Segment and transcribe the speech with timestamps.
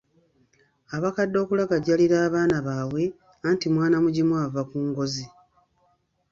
[0.95, 3.03] Abakadde okulagajjalira abaana baabwe,
[3.47, 5.25] anti mwana mugimu ava ku ngozi.